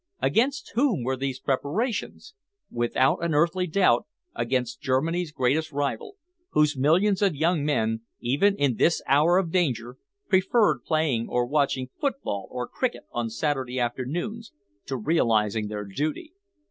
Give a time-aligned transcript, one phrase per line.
[0.19, 2.33] Against whom were these preparations?
[2.71, 6.15] Without an earthly doubt against Germany's greatest rival,
[6.53, 11.89] whose millions of young men, even in this hour of danger, preferred playing or watching
[11.99, 14.51] football or cricket on Saturday afternoons
[14.87, 16.33] to realising their duty.